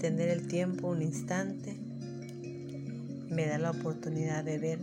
detener 0.00 0.30
el 0.30 0.46
tiempo 0.46 0.88
un 0.88 1.02
instante 1.02 1.76
me 3.28 3.46
da 3.46 3.58
la 3.58 3.70
oportunidad 3.70 4.42
de 4.42 4.58
ver 4.58 4.78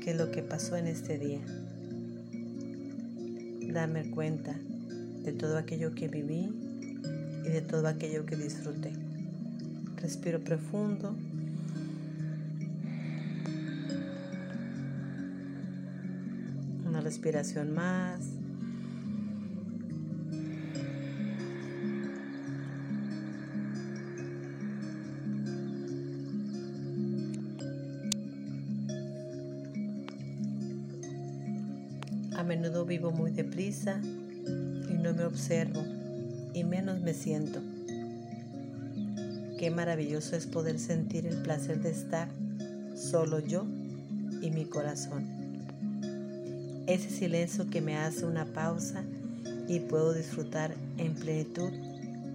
qué 0.00 0.12
es 0.12 0.16
lo 0.16 0.30
que 0.30 0.42
pasó 0.42 0.74
en 0.74 0.86
este 0.86 1.18
día. 1.18 1.42
Darme 3.74 4.10
cuenta 4.10 4.58
de 5.22 5.32
todo 5.34 5.58
aquello 5.58 5.94
que 5.94 6.08
viví 6.08 6.50
y 7.44 7.48
de 7.50 7.60
todo 7.60 7.88
aquello 7.88 8.24
que 8.24 8.36
disfruté. 8.36 8.94
Respiro 9.96 10.40
profundo. 10.40 11.14
Una 16.86 17.02
respiración 17.02 17.74
más. 17.74 18.41
A 32.42 32.44
menudo 32.44 32.84
vivo 32.84 33.12
muy 33.12 33.30
deprisa 33.30 34.00
y 34.02 34.94
no 34.94 35.14
me 35.14 35.22
observo 35.22 35.80
y 36.52 36.64
menos 36.64 37.00
me 37.00 37.14
siento. 37.14 37.60
Qué 39.60 39.70
maravilloso 39.70 40.34
es 40.34 40.46
poder 40.46 40.80
sentir 40.80 41.24
el 41.24 41.40
placer 41.42 41.80
de 41.80 41.90
estar 41.90 42.26
solo 42.96 43.38
yo 43.38 43.64
y 44.40 44.50
mi 44.50 44.64
corazón. 44.64 45.24
Ese 46.88 47.10
silencio 47.10 47.70
que 47.70 47.80
me 47.80 47.96
hace 47.96 48.26
una 48.26 48.44
pausa 48.44 49.04
y 49.68 49.78
puedo 49.78 50.12
disfrutar 50.12 50.74
en 50.98 51.14
plenitud 51.14 51.70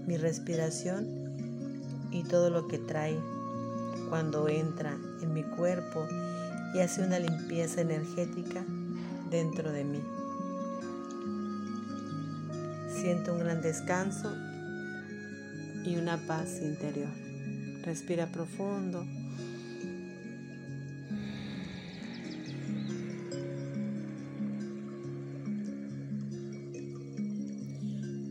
mi 0.08 0.16
respiración 0.16 1.06
y 2.12 2.24
todo 2.24 2.50
lo 2.50 2.70
que 2.70 2.78
trae 2.78 3.20
cuando 4.08 4.48
entra 4.48 4.98
en 5.22 5.34
mi 5.34 5.44
cuerpo 5.44 6.08
y 6.74 6.80
hace 6.80 7.04
una 7.04 7.20
limpieza 7.20 7.82
energética 7.82 8.64
dentro 9.30 9.72
de 9.72 9.84
mí. 9.84 10.02
Siento 12.90 13.34
un 13.34 13.40
gran 13.40 13.62
descanso 13.62 14.34
y 15.86 15.96
una 15.96 16.18
paz 16.18 16.62
interior. 16.62 17.10
Respira 17.84 18.28
profundo. 18.28 19.06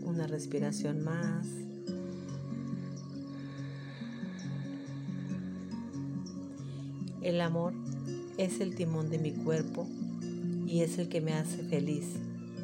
Una 0.04 0.26
respiración 0.26 1.04
más. 1.04 1.46
El 7.22 7.40
amor 7.40 7.72
es 8.36 8.60
el 8.60 8.74
timón 8.76 9.10
de 9.10 9.18
mi 9.18 9.32
cuerpo 9.32 9.88
y 10.66 10.82
es 10.82 10.98
el 10.98 11.08
que 11.08 11.20
me 11.20 11.32
hace 11.32 11.62
feliz 11.62 12.04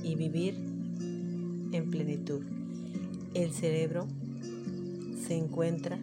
y 0.02 0.16
vivir 0.16 0.54
en 1.72 1.90
plenitud. 1.90 2.42
El 3.34 3.52
cerebro 3.52 4.08
se 5.26 5.36
encuentra 5.36 5.98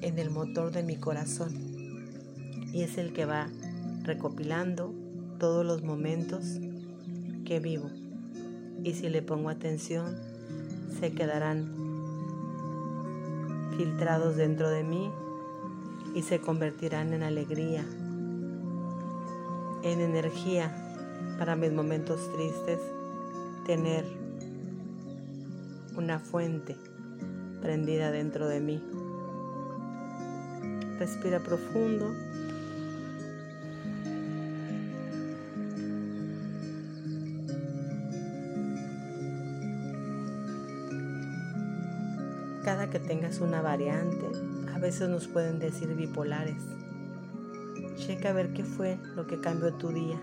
en 0.00 0.18
el 0.18 0.30
motor 0.30 0.72
de 0.72 0.82
mi 0.82 0.96
corazón 0.96 1.52
y 2.72 2.82
es 2.82 2.98
el 2.98 3.12
que 3.12 3.26
va 3.26 3.48
recopilando 4.02 4.92
todos 5.38 5.64
los 5.64 5.82
momentos 5.82 6.58
que 7.44 7.60
vivo. 7.60 7.90
Y 8.82 8.94
si 8.94 9.08
le 9.08 9.22
pongo 9.22 9.50
atención, 9.50 10.16
se 10.98 11.12
quedarán 11.12 11.72
filtrados 13.76 14.36
dentro 14.36 14.70
de 14.70 14.82
mí 14.82 15.10
y 16.14 16.22
se 16.22 16.40
convertirán 16.40 17.12
en 17.12 17.22
alegría, 17.22 17.84
en 19.82 20.00
energía 20.00 20.83
para 21.38 21.56
mis 21.56 21.72
momentos 21.72 22.32
tristes, 22.32 22.80
tener 23.66 24.04
una 25.96 26.18
fuente 26.18 26.76
prendida 27.60 28.10
dentro 28.10 28.46
de 28.46 28.60
mí. 28.60 28.82
Respira 30.98 31.40
profundo. 31.40 32.12
Cada 42.64 42.88
que 42.88 42.98
tengas 42.98 43.40
una 43.40 43.60
variante, 43.60 44.26
a 44.74 44.78
veces 44.78 45.08
nos 45.08 45.26
pueden 45.26 45.58
decir 45.58 45.94
bipolares. 45.94 46.62
Checa 47.96 48.30
a 48.30 48.32
ver 48.32 48.52
qué 48.52 48.64
fue 48.64 48.98
lo 49.16 49.26
que 49.26 49.40
cambió 49.40 49.72
tu 49.74 49.88
día. 49.88 50.18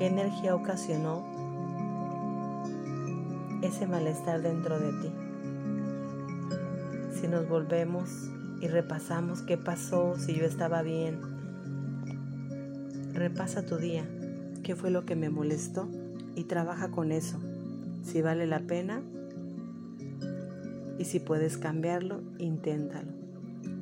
¿Qué 0.00 0.06
energía 0.06 0.54
ocasionó 0.54 1.22
ese 3.60 3.86
malestar 3.86 4.40
dentro 4.40 4.80
de 4.80 4.92
ti? 4.92 5.10
Si 7.20 7.28
nos 7.28 7.46
volvemos 7.46 8.08
y 8.62 8.68
repasamos 8.68 9.42
qué 9.42 9.58
pasó, 9.58 10.16
si 10.16 10.34
yo 10.34 10.46
estaba 10.46 10.80
bien, 10.80 11.20
repasa 13.12 13.60
tu 13.66 13.76
día, 13.76 14.06
qué 14.62 14.74
fue 14.74 14.90
lo 14.90 15.04
que 15.04 15.16
me 15.16 15.28
molestó 15.28 15.86
y 16.34 16.44
trabaja 16.44 16.90
con 16.90 17.12
eso. 17.12 17.38
Si 18.02 18.22
vale 18.22 18.46
la 18.46 18.60
pena 18.60 19.02
y 20.98 21.04
si 21.04 21.20
puedes 21.20 21.58
cambiarlo, 21.58 22.22
inténtalo. 22.38 23.12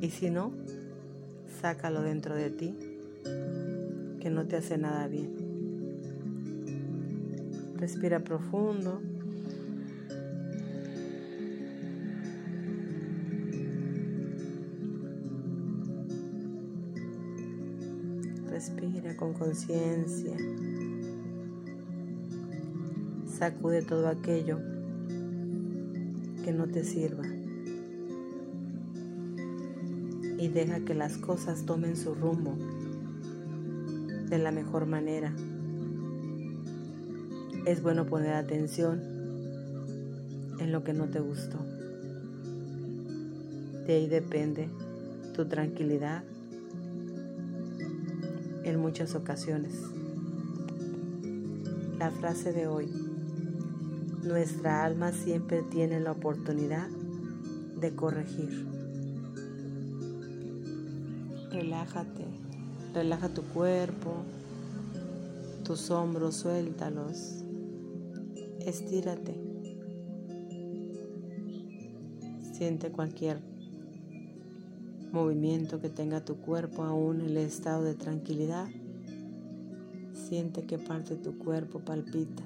Y 0.01 0.11
si 0.11 0.31
no, 0.31 0.51
sácalo 1.61 2.03
dentro 2.03 2.35
de 2.35 2.51
ti, 2.51 2.77
que 4.19 4.31
no 4.31 4.47
te 4.47 4.57
hace 4.57 4.79
nada 4.79 5.07
bien. 5.07 5.38
Respira 7.79 8.19
profundo. 8.19 9.01
Respira 18.51 19.17
con 19.17 19.33
conciencia. 19.33 20.37
Sacude 23.27 23.83
todo 23.83 24.09
aquello 24.09 24.59
que 26.45 26.53
no 26.53 26.67
te 26.67 26.83
sirva. 26.83 27.23
Y 30.37 30.49
deja 30.49 30.81
que 30.81 30.95
las 30.95 31.17
cosas 31.17 31.65
tomen 31.65 31.97
su 31.97 32.17
rumbo 32.17 32.57
de 34.29 34.39
la 34.39 34.51
mejor 34.51 34.87
manera 34.87 35.33
es 37.67 37.83
bueno 37.83 38.07
poner 38.07 38.35
atención 38.35 39.01
en 40.59 40.73
lo 40.73 40.85
que 40.85 40.93
no 40.93 41.07
te 41.07 41.21
gustó. 41.21 41.59
De 43.87 43.95
ahí 43.95 44.07
depende 44.07 44.69
tu 45.35 45.47
tranquilidad 45.47 46.23
en 48.65 48.79
muchas 48.81 49.15
ocasiones. 49.15 49.75
La 51.99 52.11
frase 52.11 52.53
de 52.53 52.67
hoy, 52.67 52.89
nuestra 54.23 54.85
alma 54.85 55.13
siempre 55.13 55.63
tiene 55.63 56.01
la 56.01 56.13
oportunidad 56.13 56.89
de 57.81 57.95
corregir. 57.95 58.67
Relájate, 61.51 62.25
relaja 62.95 63.29
tu 63.31 63.43
cuerpo, 63.43 64.23
tus 65.65 65.91
hombros, 65.91 66.37
suéltalos 66.37 67.45
estírate. 68.69 69.35
Siente 72.53 72.91
cualquier 72.91 73.41
movimiento 75.13 75.81
que 75.81 75.89
tenga 75.89 76.25
tu 76.25 76.37
cuerpo 76.37 76.83
aún 76.83 77.21
en 77.21 77.27
el 77.29 77.37
estado 77.39 77.85
de 77.85 77.95
tranquilidad. 77.95 78.69
Siente 80.13 80.65
que 80.65 80.79
parte 80.79 81.17
de 81.17 81.23
tu 81.23 81.39
cuerpo 81.39 81.81
palpita. 81.81 82.43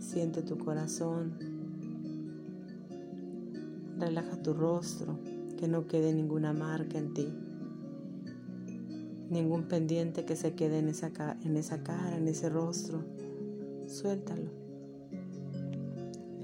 Siente 0.00 0.42
tu 0.42 0.58
corazón. 0.58 1.38
Relaja 3.98 4.42
tu 4.42 4.54
rostro, 4.54 5.18
que 5.56 5.68
no 5.68 5.86
quede 5.86 6.12
ninguna 6.12 6.52
marca 6.52 6.98
en 6.98 7.14
ti. 7.14 7.28
Ningún 9.30 9.64
pendiente 9.64 10.24
que 10.24 10.36
se 10.36 10.54
quede 10.54 10.78
en 10.78 10.88
esa, 10.88 11.36
en 11.44 11.56
esa 11.56 11.82
cara, 11.82 12.16
en 12.16 12.26
ese 12.28 12.48
rostro. 12.48 13.04
Suéltalo. 13.88 14.50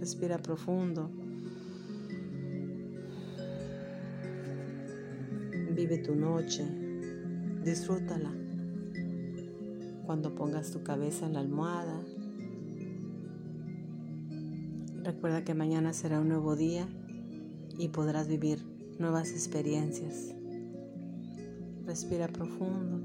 Respira 0.00 0.38
profundo. 0.38 1.10
Vive 5.72 5.98
tu 5.98 6.14
noche. 6.14 6.64
Disfrútala. 7.62 8.32
Cuando 10.06 10.34
pongas 10.34 10.70
tu 10.70 10.82
cabeza 10.82 11.26
en 11.26 11.34
la 11.34 11.40
almohada. 11.40 12.00
Recuerda 15.02 15.44
que 15.44 15.52
mañana 15.52 15.92
será 15.92 16.20
un 16.20 16.28
nuevo 16.30 16.56
día 16.56 16.88
y 17.78 17.88
podrás 17.88 18.26
vivir 18.26 18.64
nuevas 18.98 19.32
experiencias. 19.32 20.34
Respira 21.84 22.26
profundo. 22.28 23.02